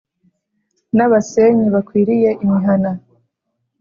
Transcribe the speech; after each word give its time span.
n’abasenyi 0.95 1.65
bakwiriye 1.75 2.29
imihana, 2.45 2.91